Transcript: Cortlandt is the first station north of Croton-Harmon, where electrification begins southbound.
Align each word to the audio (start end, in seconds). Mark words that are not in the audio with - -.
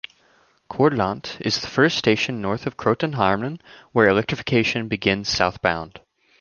Cortlandt 0.67 1.37
is 1.41 1.61
the 1.61 1.67
first 1.67 1.95
station 1.95 2.41
north 2.41 2.65
of 2.65 2.75
Croton-Harmon, 2.75 3.61
where 3.91 4.07
electrification 4.09 4.87
begins 4.87 5.29
southbound. 5.29 5.99